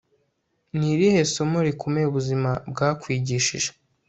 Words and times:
ni 0.77 0.87
irihe 0.93 1.21
somo 1.33 1.57
rikomeye 1.67 2.05
ubuzima 2.07 2.49
bwakwigishije 2.71 3.69